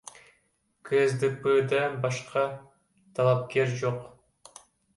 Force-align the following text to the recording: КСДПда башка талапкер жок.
КСДПда 0.89 1.83
башка 2.07 2.45
талапкер 3.21 3.77
жок. 3.85 4.61